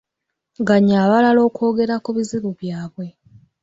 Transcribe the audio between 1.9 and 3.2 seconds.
ku bizibu byabwe.